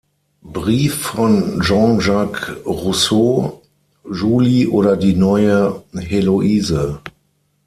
[0.53, 3.61] Brief von Jean-Jacques Rousseaus
[4.11, 7.01] "Julie oder Die neue Heloise.